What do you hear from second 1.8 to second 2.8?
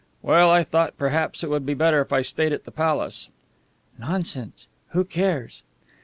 if I stayed at the